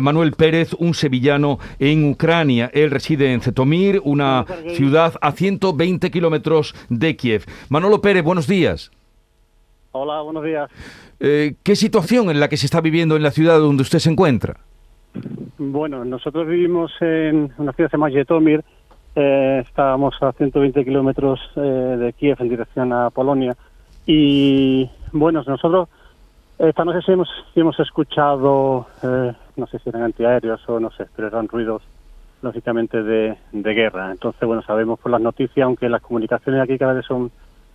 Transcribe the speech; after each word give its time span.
Manuel 0.00 0.32
Pérez, 0.32 0.74
un 0.78 0.94
sevillano 0.94 1.58
en 1.78 2.10
Ucrania. 2.10 2.70
Él 2.72 2.90
reside 2.90 3.32
en 3.32 3.40
Zetomir, 3.40 4.00
una 4.04 4.44
ciudad 4.68 5.14
a 5.20 5.32
120 5.32 6.10
kilómetros 6.10 6.74
de 6.88 7.16
Kiev. 7.16 7.44
Manolo 7.68 8.00
Pérez, 8.00 8.24
buenos 8.24 8.46
días. 8.46 8.90
Hola, 9.92 10.22
buenos 10.22 10.44
días. 10.44 10.70
Eh, 11.20 11.54
¿Qué 11.62 11.76
situación 11.76 12.30
en 12.30 12.40
la 12.40 12.48
que 12.48 12.56
se 12.56 12.66
está 12.66 12.80
viviendo 12.80 13.16
en 13.16 13.22
la 13.22 13.30
ciudad 13.30 13.58
donde 13.58 13.82
usted 13.82 14.00
se 14.00 14.10
encuentra? 14.10 14.56
Bueno, 15.58 16.04
nosotros 16.04 16.46
vivimos 16.48 16.92
en 17.00 17.52
una 17.58 17.72
ciudad 17.72 17.88
que 17.88 17.90
se 17.90 17.96
llama 17.96 18.10
Yetomir. 18.10 18.64
Eh, 19.14 19.62
estábamos 19.64 20.20
a 20.20 20.32
120 20.32 20.84
kilómetros 20.84 21.38
eh, 21.54 21.60
de 21.60 22.12
Kiev 22.14 22.36
en 22.40 22.48
dirección 22.48 22.92
a 22.92 23.10
Polonia. 23.10 23.56
Y 24.06 24.90
bueno, 25.12 25.42
nosotros 25.46 25.88
esta 26.58 26.84
noche 26.84 27.00
sí 27.04 27.12
hemos, 27.12 27.28
hemos 27.54 27.78
escuchado, 27.78 28.86
eh, 29.02 29.32
no 29.56 29.66
sé 29.66 29.78
si 29.78 29.88
eran 29.88 30.02
antiaéreos 30.02 30.68
o 30.68 30.80
no 30.80 30.90
sé, 30.90 31.06
pero 31.14 31.28
eran 31.28 31.48
ruidos 31.48 31.82
lógicamente 32.42 33.02
de, 33.02 33.36
de 33.52 33.74
guerra. 33.74 34.10
Entonces, 34.10 34.46
bueno, 34.46 34.62
sabemos 34.62 34.98
por 34.98 35.10
las 35.10 35.20
noticias, 35.20 35.64
aunque 35.64 35.88
las 35.88 36.02
comunicaciones 36.02 36.60
aquí 36.60 36.78
cada 36.78 36.92
vez 36.92 37.06
son 37.06 37.30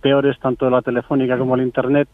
peores, 0.00 0.38
tanto 0.38 0.68
la 0.70 0.82
telefónica 0.82 1.38
como 1.38 1.54
el 1.54 1.62
internet, 1.62 2.08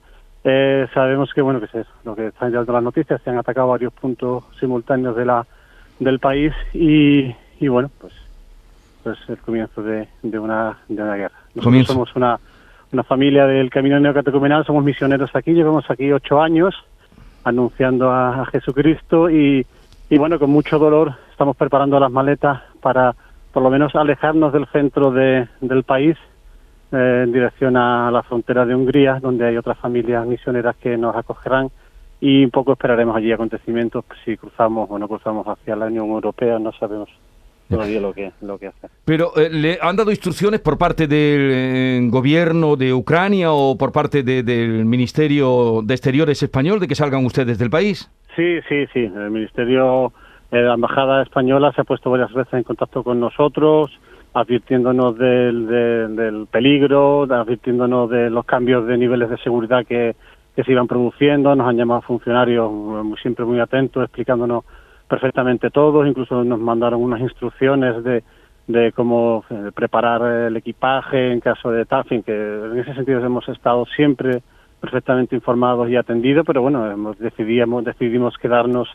eh, 0.45 0.87
sabemos 0.95 1.33
que, 1.35 1.43
bueno, 1.43 1.61
que 1.61 1.81
es 1.81 1.87
lo 2.05 2.17
que 2.17 2.29
están 2.29 2.51
llegando 2.51 2.73
las 2.73 2.83
noticias, 2.83 3.21
se 3.23 3.31
han 3.31 3.39
atacado 3.39 3.69
varios 3.69 3.93
puntos 3.93 4.45
simultáneos 4.59 5.15
de 5.17 5.25
la 5.25 5.47
del 5.99 6.19
país 6.19 6.55
y, 6.73 7.35
y 7.61 7.69
bueno, 7.69 7.91
pues, 8.01 8.15
pues 9.03 9.19
el 9.29 9.39
comienzo 9.39 9.83
de, 9.83 10.09
de, 10.23 10.39
una, 10.39 10.79
de 10.89 11.03
una 11.03 11.17
guerra. 11.17 11.37
Nosotros 11.55 11.87
somos 11.87 12.17
una 12.17 12.39
una 12.93 13.05
familia 13.05 13.47
del 13.47 13.71
Camino 13.71 14.01
Neocatecumenal, 14.01 14.65
somos 14.65 14.83
misioneros 14.83 15.31
aquí, 15.35 15.53
llevamos 15.53 15.89
aquí 15.89 16.11
ocho 16.11 16.41
años 16.41 16.75
anunciando 17.45 18.11
a, 18.11 18.47
Jesucristo 18.47 19.31
y, 19.31 19.67
y, 20.09 20.19
bueno, 20.19 20.39
con 20.39 20.51
mucho 20.51 20.79
dolor 20.79 21.15
estamos 21.31 21.57
preparando 21.57 21.99
las 21.99 22.11
maletas 22.11 22.63
para 22.81 23.15
por 23.53 23.63
lo 23.63 23.71
menos 23.71 23.95
alejarnos 23.95 24.53
del 24.53 24.67
centro 24.67 25.11
de, 25.11 25.49
del 25.61 25.83
país 25.83 26.17
eh, 26.93 27.23
en 27.25 27.33
dirección 27.33 27.77
a 27.77 28.11
la 28.11 28.23
frontera 28.23 28.65
de 28.65 28.75
Hungría, 28.75 29.19
donde 29.21 29.47
hay 29.47 29.57
otras 29.57 29.79
familias 29.79 30.27
misioneras 30.27 30.77
que 30.77 30.97
nos 30.97 31.17
acogerán 31.17 31.71
y 32.21 32.45
un 32.45 32.51
poco 32.51 32.73
esperaremos 32.73 33.17
allí 33.17 33.33
acontecimientos 33.33 34.05
si 34.25 34.37
cruzamos 34.37 34.91
o 34.91 34.99
no 34.99 35.09
cruzamos 35.09 35.47
hacia 35.47 35.75
la 35.77 35.87
Unión 35.87 36.09
Europea, 36.09 36.59
no 36.59 36.73
sabemos 36.73 37.09
todavía 37.71 38.01
lo 38.01 38.13
que, 38.13 38.33
lo 38.43 38.59
que 38.59 38.67
hacer. 38.67 38.91
Pero, 39.05 39.37
eh, 39.37 39.49
¿le 39.51 39.79
han 39.81 39.97
dado 39.97 40.11
instrucciones 40.11 40.61
por 40.61 40.77
parte 40.77 41.07
del 41.07 41.51
eh, 41.53 42.01
gobierno 42.11 42.77
de 42.77 42.93
Ucrania 42.93 43.53
o 43.53 43.79
por 43.79 43.93
parte 43.93 44.23
del 44.23 44.85
Ministerio 44.85 45.81
de 45.83 45.95
Exteriores 45.95 46.43
español 46.43 46.81
de 46.81 46.89
que 46.89 46.95
salgan 46.95 47.25
ustedes 47.25 47.59
del 47.59 47.71
país? 47.71 48.11
Sí, 48.37 48.61
sí, 48.69 48.87
sí. 48.93 49.01
El 49.01 49.31
Ministerio, 49.31 50.13
eh, 50.51 50.61
la 50.61 50.75
Embajada 50.75 51.23
Española 51.23 51.73
se 51.75 51.81
ha 51.81 51.85
puesto 51.85 52.11
varias 52.11 52.33
veces 52.33 52.53
en 52.55 52.65
contacto 52.65 53.03
con 53.03 53.21
nosotros, 53.21 53.91
advirtiéndonos 54.35 55.17
del, 55.17 55.67
del 56.17 56.47
peligro, 56.51 57.23
advirtiéndonos 57.23 58.11
de 58.11 58.31
los 58.31 58.45
cambios 58.45 58.87
de 58.87 58.99
niveles 58.99 59.31
de 59.31 59.39
seguridad 59.39 59.87
que, 59.87 60.15
que 60.55 60.65
se 60.65 60.73
iban 60.73 60.87
produciendo. 60.87 61.55
Nos 61.55 61.69
han 61.69 61.77
llamado 61.77 62.03
funcionarios 62.03 62.71
siempre 63.23 63.45
muy 63.45 63.61
atentos, 63.61 64.05
explicándonos 64.05 64.65
perfectamente 65.11 65.71
todos, 65.71 66.07
incluso 66.07 66.45
nos 66.45 66.61
mandaron 66.61 67.03
unas 67.03 67.21
instrucciones 67.21 68.05
de, 68.05 68.23
de 68.69 68.93
cómo 68.93 69.45
eh, 69.51 69.73
preparar 69.75 70.23
el 70.47 70.57
equipaje 70.57 71.33
en 71.33 71.41
caso 71.41 71.73
de 71.73 71.85
taffing, 71.85 72.23
que 72.23 72.33
en 72.33 72.79
ese 72.79 72.95
sentido 72.95 73.19
hemos 73.27 73.47
estado 73.49 73.85
siempre 73.97 74.41
perfectamente 74.81 75.35
informados 75.35 75.91
y 75.91 75.97
atendidos, 75.97 76.47
pero 76.47 76.63
bueno, 76.63 76.89
hemos 76.89 77.19
decidimos, 77.19 77.85
decidimos 77.85 78.39
quedarnos 78.39 78.89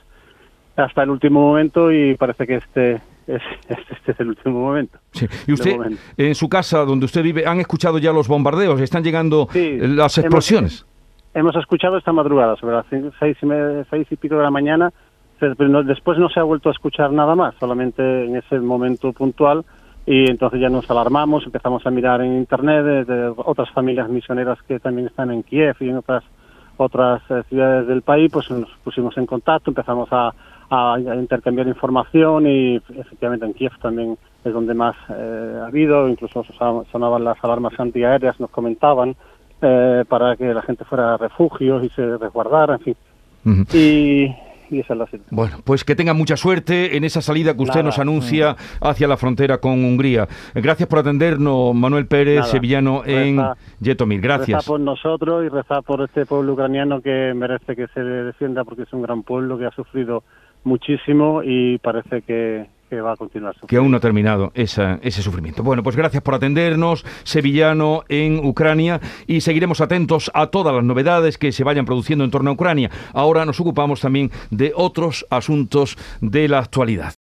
hasta 0.78 1.04
el 1.04 1.10
último 1.10 1.42
momento 1.42 1.92
y 1.92 2.16
parece 2.16 2.48
que 2.48 2.56
este 2.56 2.94
es, 3.28 3.42
este, 3.68 4.14
es 4.14 4.20
el 4.20 4.30
último 4.30 4.62
momento. 4.62 4.98
Y 5.46 5.52
usted, 5.52 5.78
en 6.16 6.36
su 6.36 6.48
casa 6.48 6.86
donde 6.86 7.06
usted 7.06 7.24
vive, 7.24 7.46
¿han 7.46 7.60
escuchado 7.60 7.98
ya 7.98 8.14
los 8.14 8.30
bombardeos? 8.30 8.80
¿Están 8.80 9.04
llegando 9.04 9.50
las 9.54 10.18
explosiones? 10.18 10.86
Hemos, 11.34 11.54
hemos, 11.54 11.56
escuchado 11.62 11.98
esta 11.98 12.14
madrugada, 12.14 12.56
sobre 12.56 12.76
las 12.76 12.86
seis 13.20 13.38
y, 13.42 13.48
seis 13.90 14.08
y 14.10 14.16
pico 14.16 14.38
de 14.38 14.44
la 14.44 14.52
mañana, 14.52 14.94
después 15.40 16.18
no 16.18 16.30
se 16.30 16.40
ha 16.40 16.44
vuelto 16.44 16.70
a 16.70 16.72
escuchar 16.72 17.12
nada 17.12 17.36
más, 17.36 17.56
solamente 17.60 18.26
en 18.26 18.36
ese 18.38 18.60
momento 18.60 19.12
puntual 19.14 19.66
y 20.06 20.30
entonces 20.30 20.62
ya 20.62 20.70
nos 20.70 20.90
alarmamos, 20.90 21.46
empezamos 21.46 21.86
a 21.86 21.92
mirar 21.92 22.22
en 22.22 22.38
internet 22.38 23.08
de, 23.08 23.34
otras 23.36 23.70
familias 23.72 24.08
misioneras 24.10 24.60
que 24.68 24.80
también 24.80 25.08
están 25.08 25.32
en 25.32 25.44
Kiev 25.44 25.76
y 25.80 25.90
en 25.90 25.98
otras 25.98 26.24
otras 26.78 27.22
eh, 27.30 27.42
ciudades 27.48 27.88
del 27.88 28.02
país, 28.02 28.30
pues 28.32 28.52
nos 28.52 28.70
pusimos 28.84 29.18
en 29.18 29.26
contacto, 29.26 29.72
empezamos 29.72 30.10
a, 30.12 30.34
intercambiar 31.18 31.68
información 31.68 32.48
y 32.48 32.78
efectivamente 32.78 33.46
en 33.46 33.54
Kiev 33.54 33.72
también 33.80 34.18
es 34.44 34.52
donde 34.52 34.74
más 34.74 34.96
eh, 35.10 35.60
ha 35.62 35.68
habido, 35.68 36.10
incluso 36.10 36.44
sonaban 36.92 37.24
las 37.24 37.38
alarmas 37.44 37.80
antiaéreas, 37.80 38.40
nos 38.40 38.50
comentaban 38.50 39.16
eh, 39.62 40.04
para 40.10 40.36
que 40.36 40.54
la 40.54 40.64
gente 40.64 40.84
fuera 40.84 41.14
a 41.14 41.18
refugios 41.18 41.84
y 41.84 41.90
se 41.90 42.18
resguardara, 42.18 42.74
en 42.76 42.80
fin. 42.80 42.96
Y 43.74 44.36
y 44.70 44.80
esa 44.80 44.94
es 44.94 45.00
la 45.00 45.08
Bueno, 45.32 45.58
pues 45.64 45.84
que 45.84 45.96
tenga 45.96 46.14
mucha 46.14 46.38
suerte 46.38 46.98
en 46.98 47.04
esa 47.04 47.22
salida 47.22 47.56
que 47.56 47.64
usted 47.64 47.84
nos 47.84 48.00
anuncia 48.00 48.56
hacia 48.82 49.08
la 49.08 49.18
frontera 49.18 49.60
con 49.60 49.84
Hungría. 49.84 50.28
Gracias 50.54 50.88
por 50.88 51.00
atendernos, 51.00 51.74
Manuel 51.76 52.08
Pérez, 52.08 52.48
sevillano 52.48 53.04
en 53.06 53.42
Yetomir. 53.80 54.22
Gracias. 54.22 54.60
Reza 54.60 54.68
por 54.72 54.80
nosotros 54.80 55.46
y 55.46 55.50
reza 55.50 55.82
por 55.82 56.02
este 56.02 56.26
pueblo 56.26 56.54
ucraniano 56.54 57.02
que 57.02 57.34
merece 57.36 57.76
que 57.76 57.88
se 57.94 58.02
defienda 58.02 58.64
porque 58.64 58.84
es 58.84 58.94
un 58.94 59.02
gran 59.02 59.24
pueblo 59.24 59.58
que 59.58 59.66
ha 59.66 59.72
sufrido 59.72 60.24
muchísimo 60.64 61.42
y 61.44 61.78
parece 61.78 62.22
que, 62.24 62.68
que 62.96 63.02
va 63.02 63.12
a 63.14 63.18
continuar. 63.18 63.56
Que 63.68 63.78
aún 63.78 63.92
no 63.92 63.98
ha 63.98 64.00
terminado 64.00 64.52
ese 64.56 65.22
sufrimiento. 65.22 65.64
Bueno, 65.64 65.84
pues 65.84 65.96
gracias 65.96 66.24
por 66.24 66.34
atendernos, 66.34 67.06
sevillano 67.24 68.04
en 68.10 68.46
Ucrania, 68.46 69.02
y 69.28 69.42
seguiremos 69.42 69.82
atentos 69.82 70.32
a 70.34 70.48
todas 70.48 70.74
las 70.74 70.84
novedades 70.84 71.38
que 71.38 71.52
se 71.52 71.64
vayan 71.64 71.86
produciendo 71.86 72.24
en 72.24 72.32
torno 72.32 72.50
a 72.50 72.54
Ucrania. 72.54 72.90
Ahora 73.14 73.46
nos 73.46 73.60
ocupamos 73.60 74.02
también 74.02 74.32
de 74.50 74.72
otros 74.76 75.26
asuntos 75.30 75.98
de 76.22 76.48
la 76.48 76.60
actualidad. 76.60 77.14